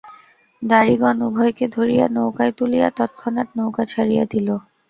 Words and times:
দাঁড়িগণ 0.61 1.17
উভয়কে 1.27 1.65
ধরিয়া 1.67 2.05
নৌকায় 2.07 2.53
তুলিয়া 2.57 2.87
তৎক্ষণাৎ 2.97 3.47
নৌকা 3.57 3.83
ছাড়িয়া 3.85 4.23
দিল। 4.25 4.47